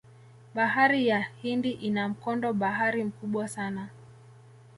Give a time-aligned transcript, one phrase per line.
[0.53, 3.89] bahari ya hindi ina mkondo bahari mkubwa sana